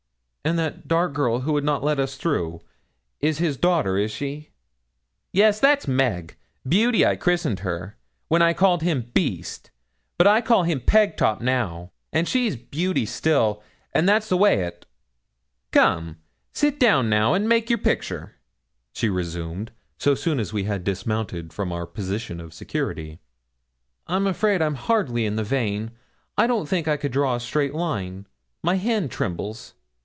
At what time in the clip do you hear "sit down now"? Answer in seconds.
16.53-17.35